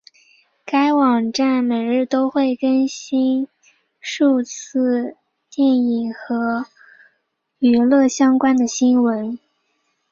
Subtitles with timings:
[0.65, 3.47] 该网站每日都会更新
[3.99, 5.15] 数次
[5.51, 6.65] 电影和
[7.59, 9.37] 娱乐相关的新闻。